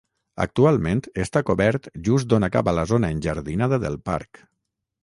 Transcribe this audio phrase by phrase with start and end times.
[0.45, 4.47] Actualment està cobert just on acaba la zona enjardinada del parc.